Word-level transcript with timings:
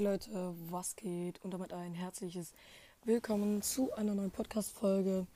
Hey 0.00 0.06
Leute, 0.06 0.54
was 0.70 0.96
geht? 0.96 1.44
Und 1.44 1.52
damit 1.52 1.74
ein 1.74 1.92
herzliches 1.92 2.54
Willkommen 3.04 3.60
zu 3.60 3.92
einer 3.92 4.14
neuen 4.14 4.30
Podcast-Folge. 4.30 5.26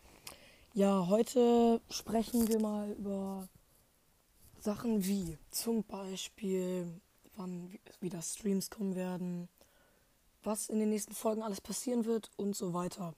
Ja, 0.72 1.06
heute 1.06 1.82
sprechen 1.90 2.48
wir 2.48 2.58
mal 2.58 2.90
über 2.92 3.46
Sachen 4.58 5.04
wie 5.04 5.36
zum 5.50 5.84
Beispiel, 5.84 6.98
wann 7.36 7.78
wieder 8.00 8.22
Streams 8.22 8.70
kommen 8.70 8.96
werden, 8.96 9.50
was 10.42 10.70
in 10.70 10.78
den 10.78 10.88
nächsten 10.88 11.12
Folgen 11.12 11.42
alles 11.42 11.60
passieren 11.60 12.06
wird 12.06 12.30
und 12.38 12.56
so 12.56 12.72
weiter. 12.72 13.14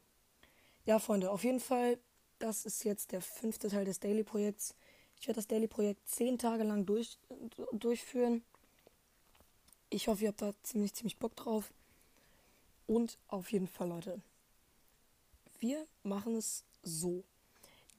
Ja, 0.85 0.99
Freunde, 0.99 1.31
auf 1.31 1.45
jeden 1.45 1.61
Fall, 1.61 2.01
das 2.41 2.67
ist 2.67 2.83
jetzt 2.83 3.13
der 3.13 3.21
fünfte 3.21 3.69
Teil 3.69 3.85
des 3.85 4.01
Daily-Projekts. 4.01 4.75
Ich 5.21 5.29
werde 5.29 5.39
das 5.39 5.47
Daily-Projekt 5.47 6.09
zehn 6.09 6.39
Tage 6.39 6.65
lang 6.65 6.87
durch, 6.87 7.21
durchführen 7.71 8.43
ich 9.91 10.09
hoffe, 10.09 10.23
ihr 10.23 10.29
habt 10.29 10.43
da 10.43 10.53
ziemlich, 10.63 10.95
ziemlich 10.95 11.19
Bock 11.19 11.37
drauf. 11.37 11.73
Und 12.87 13.19
auf 13.29 13.51
jeden 13.53 13.69
Fall, 13.69 13.89
Leute, 13.89 14.21
wir 15.59 15.87
machen 16.03 16.37
es 16.37 16.65
so. 16.83 17.25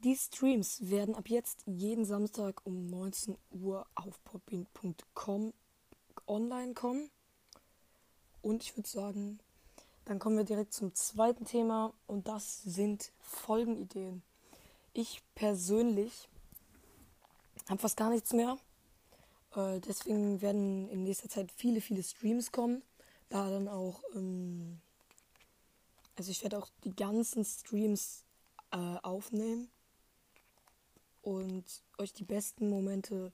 Die 0.04 0.16
Streams 0.16 0.90
werden 0.90 1.16
ab 1.16 1.28
jetzt 1.28 1.64
jeden 1.66 2.06
Samstag 2.06 2.66
um 2.66 2.86
19 2.88 3.38
Uhr 3.52 3.86
auf 3.96 4.24
poppin.com 4.24 5.54
online 6.28 6.74
kommen. 6.74 7.10
Und 8.42 8.64
ich 8.64 8.78
würde 8.78 8.88
sagen, 8.88 9.40
dann 10.06 10.20
kommen 10.20 10.38
wir 10.38 10.46
direkt 10.46 10.74
zum 10.74 10.94
zweiten 10.94 11.46
Thema 11.46 11.94
und 12.06 12.28
das 12.28 12.62
sind 12.64 13.12
Folgenideen. 13.20 14.22
Ich 14.94 15.22
persönlich 15.36 16.30
habe 17.68 17.82
fast 17.82 17.98
gar 17.98 18.10
nichts 18.10 18.32
mehr. 18.34 18.58
Äh, 19.58 19.80
deswegen 19.82 20.42
werden 20.42 20.88
in 20.90 21.04
nächster 21.04 21.30
Zeit 21.30 21.52
viele, 21.52 21.82
viele 21.82 22.04
Streams 22.04 22.52
kommen. 22.52 22.84
Da 23.30 23.50
dann 23.50 23.68
auch, 23.68 24.04
ähm, 24.16 24.80
also 26.16 26.32
ich 26.32 26.44
werde 26.44 26.60
auch 26.60 26.70
die 26.84 26.96
ganzen 26.96 27.44
Streams 27.44 28.24
äh, 28.72 28.78
aufnehmen 29.02 29.70
und 31.24 31.66
euch 31.98 32.14
die 32.14 32.24
besten 32.24 32.70
Momente 32.70 33.34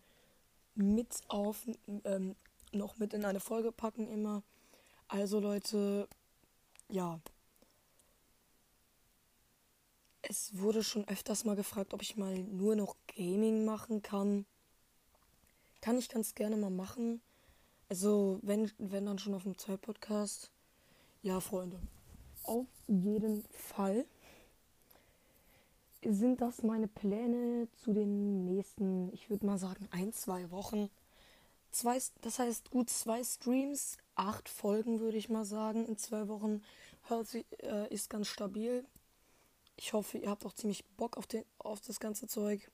mit 0.75 1.21
auf, 1.27 1.67
ähm, 2.05 2.35
noch 2.71 2.97
mit 2.97 3.13
in 3.13 3.25
eine 3.25 3.39
Folge 3.39 3.71
packen 3.71 4.07
immer. 4.07 4.41
Also 5.07 5.39
Leute, 5.39 6.07
ja. 6.89 7.19
Es 10.21 10.57
wurde 10.57 10.83
schon 10.83 11.07
öfters 11.07 11.43
mal 11.43 11.57
gefragt, 11.57 11.93
ob 11.93 12.01
ich 12.01 12.15
mal 12.15 12.39
nur 12.39 12.75
noch 12.75 12.95
Gaming 13.15 13.65
machen 13.65 14.01
kann. 14.01 14.45
Kann 15.83 15.97
ich 15.97 16.07
ganz 16.07 16.33
gerne 16.33 16.55
mal 16.55 16.69
machen. 16.69 17.21
Also, 17.89 18.39
wenn, 18.41 18.71
wenn 18.77 19.05
dann 19.05 19.19
schon 19.19 19.33
auf 19.33 19.43
dem 19.43 19.57
Zeit-Podcast. 19.57 20.49
Ja, 21.23 21.41
Freunde. 21.41 21.77
Auf 22.43 22.67
jeden 22.87 23.43
Fall 23.51 24.05
sind 26.01 26.39
das 26.39 26.63
meine 26.63 26.87
Pläne 26.87 27.67
zu 27.83 27.91
den 27.91 28.45
nächsten, 28.45 29.11
ich 29.11 29.29
würde 29.29 29.45
mal 29.45 29.57
sagen, 29.57 29.89
ein, 29.91 30.13
zwei 30.13 30.51
Wochen. 30.51 30.89
Zwei, 31.69 31.99
das 32.21 32.39
heißt 32.39 32.71
gut 32.71 32.89
zwei 32.89 33.21
Streams, 33.21 33.97
acht 34.15 34.47
Folgen 34.47 35.01
würde 35.01 35.17
ich 35.17 35.27
mal 35.27 35.43
sagen 35.43 35.85
in 35.85 35.97
zwei 35.97 36.29
Wochen. 36.29 36.63
Hört 37.09 37.27
sich, 37.27 37.45
äh, 37.61 37.93
ist 37.93 38.09
ganz 38.09 38.29
stabil. 38.29 38.85
Ich 39.75 39.91
hoffe, 39.91 40.17
ihr 40.17 40.29
habt 40.29 40.45
auch 40.45 40.53
ziemlich 40.53 40.85
Bock 40.95 41.17
auf, 41.17 41.27
den, 41.27 41.43
auf 41.57 41.81
das 41.81 41.99
ganze 41.99 42.25
Zeug. 42.25 42.71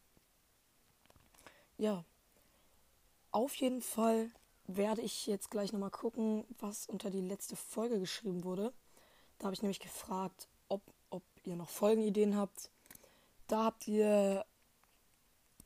Ja, 1.80 2.06
auf 3.32 3.56
jeden 3.56 3.82
Fall 3.82 4.32
werde 4.68 5.02
ich 5.02 5.26
jetzt 5.28 5.50
gleich 5.50 5.74
nochmal 5.74 5.92
gucken, 5.92 6.46
was 6.60 6.88
unter 6.88 7.10
die 7.10 7.22
letzte 7.22 7.56
Folge 7.56 8.00
geschrieben 8.00 8.44
wurde. 8.44 8.74
Da 9.38 9.46
habe 9.46 9.56
ich 9.56 9.62
nämlich 9.62 9.80
gefragt, 9.80 10.48
ob, 10.68 10.82
ob 11.10 11.24
ihr 11.44 11.56
noch 11.56 11.70
Folgenideen 11.70 12.36
habt. 12.36 12.70
Da 13.48 13.66
habt 13.66 13.88
ihr, 13.88 14.45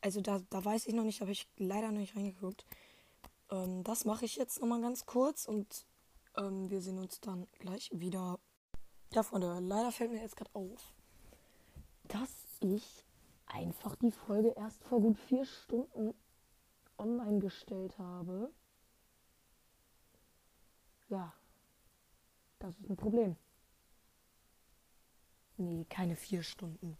also 0.01 0.21
da, 0.21 0.41
da 0.49 0.63
weiß 0.63 0.87
ich 0.87 0.93
noch 0.93 1.03
nicht, 1.03 1.21
habe 1.21 1.31
ich 1.31 1.47
leider 1.57 1.91
noch 1.91 1.99
nicht 1.99 2.15
reingeguckt. 2.15 2.65
Ähm, 3.51 3.83
das 3.83 4.05
mache 4.05 4.25
ich 4.25 4.37
jetzt 4.37 4.61
nochmal 4.61 4.81
ganz 4.81 5.05
kurz 5.05 5.45
und 5.45 5.85
ähm, 6.37 6.69
wir 6.69 6.81
sehen 6.81 6.99
uns 6.99 7.19
dann 7.19 7.47
gleich 7.59 7.89
wieder. 7.93 8.39
Ja, 9.11 9.23
Freunde, 9.23 9.59
leider 9.59 9.91
fällt 9.91 10.11
mir 10.11 10.21
jetzt 10.21 10.37
gerade 10.37 10.51
auf, 10.53 10.93
dass 12.03 12.31
ich 12.61 13.03
einfach 13.47 13.95
die 13.97 14.11
Folge 14.11 14.53
erst 14.55 14.83
vor 14.83 15.01
gut 15.01 15.19
vier 15.19 15.45
Stunden 15.45 16.15
online 16.97 17.39
gestellt 17.39 17.97
habe, 17.97 18.51
ja, 21.09 21.33
das 22.59 22.75
ist 22.79 22.89
ein 22.89 22.95
Problem. 22.95 23.35
Nee, 25.57 25.85
keine 25.89 26.15
vier 26.15 26.43
Stunden. 26.43 26.97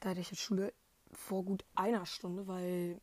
Da 0.00 0.10
hatte 0.10 0.20
ich 0.20 0.30
jetzt 0.30 0.40
Schule 0.40 0.72
vor 1.12 1.44
gut 1.44 1.64
einer 1.74 2.04
Stunde, 2.04 2.46
weil 2.46 3.00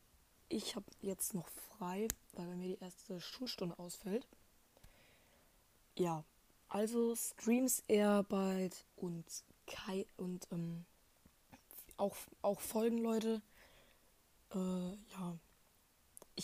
ich 0.47 0.75
habe 0.75 0.85
jetzt 1.01 1.33
noch 1.33 1.47
frei, 1.47 2.07
weil 2.33 2.47
bei 2.47 2.55
mir 2.55 2.75
die 2.75 2.83
erste 2.83 3.19
Schulstunde 3.19 3.77
ausfällt. 3.79 4.27
Ja, 5.97 6.23
also 6.67 7.15
Streams 7.15 7.83
eher 7.87 8.23
bald 8.23 8.85
und 8.95 9.25
Kai 9.65 10.05
und 10.17 10.47
ähm, 10.51 10.85
auch, 11.97 12.15
auch 12.41 12.59
Folgen, 12.59 12.97
Leute. 12.99 13.41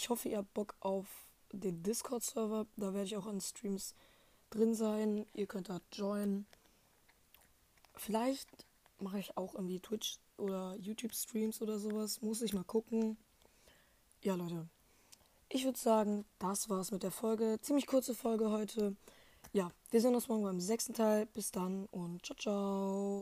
Ich 0.01 0.09
hoffe, 0.09 0.29
ihr 0.29 0.37
habt 0.39 0.55
Bock 0.55 0.73
auf 0.79 1.05
den 1.51 1.83
Discord-Server. 1.83 2.65
Da 2.75 2.91
werde 2.95 3.05
ich 3.05 3.15
auch 3.17 3.27
an 3.27 3.39
Streams 3.39 3.93
drin 4.49 4.73
sein. 4.73 5.27
Ihr 5.35 5.45
könnt 5.45 5.69
da 5.69 5.79
joinen. 5.91 6.47
Vielleicht 7.93 8.49
mache 8.97 9.19
ich 9.19 9.37
auch 9.37 9.53
irgendwie 9.53 9.79
Twitch 9.79 10.17
oder 10.37 10.75
YouTube-Streams 10.79 11.61
oder 11.61 11.77
sowas. 11.77 12.19
Muss 12.23 12.41
ich 12.41 12.51
mal 12.51 12.63
gucken. 12.63 13.15
Ja, 14.23 14.33
Leute. 14.33 14.67
Ich 15.49 15.65
würde 15.65 15.77
sagen, 15.77 16.25
das 16.39 16.67
war's 16.67 16.89
mit 16.89 17.03
der 17.03 17.11
Folge. 17.11 17.59
Ziemlich 17.61 17.85
kurze 17.85 18.15
Folge 18.15 18.49
heute. 18.49 18.95
Ja, 19.53 19.71
wir 19.91 20.01
sehen 20.01 20.15
uns 20.15 20.27
morgen 20.27 20.45
beim 20.45 20.59
sechsten 20.59 20.95
Teil. 20.95 21.27
Bis 21.27 21.51
dann 21.51 21.85
und 21.91 22.25
ciao, 22.25 22.35
ciao. 22.37 23.19